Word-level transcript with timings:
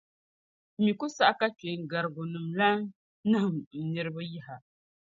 M 0.77 0.79
mi 0.83 0.91
ku 0.99 1.05
saɣi 1.15 1.33
ka 1.39 1.47
kpeengarigunim’ 1.57 2.47
lan 2.59 2.79
nahim 3.29 3.57
n 3.81 3.83
niriba 3.91 4.21
yaha. 4.33 4.55